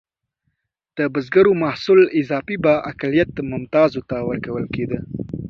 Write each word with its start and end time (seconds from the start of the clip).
د 0.97 0.99
بزګرو 1.13 1.51
محصول 1.63 1.99
اضافي 2.21 2.57
به 2.63 2.73
اقلیت 2.91 3.31
ممتازو 3.51 4.01
ته 4.09 4.17
ورکول 4.29 4.65
کېده. 4.75 4.99